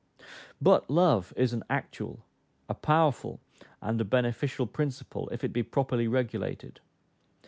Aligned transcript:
But 0.59 0.89
love 0.89 1.31
is 1.37 1.53
an 1.53 1.61
actual, 1.69 2.25
a 2.67 2.73
powerful, 2.73 3.39
and 3.83 4.01
a 4.01 4.03
beneficial 4.03 4.65
principle, 4.65 5.29
if 5.31 5.43
it 5.43 5.53
be 5.53 5.61
properly 5.61 6.07
regulated. 6.07 6.79